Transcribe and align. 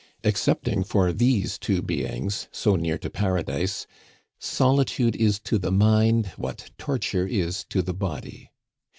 Excepting 0.23 0.83
for 0.83 1.13
these 1.13 1.59
two 1.59 1.83
beings 1.83 2.47
so 2.51 2.75
near 2.75 2.97
to 2.97 3.07
Paradise 3.07 3.85
solitude 4.39 5.15
is 5.15 5.37
to 5.41 5.59
the 5.59 5.71
mind 5.71 6.25
what 6.37 6.71
torture 6.79 7.27
is 7.27 7.63
to 7.65 7.83
the 7.83 7.93
body. 7.93 8.49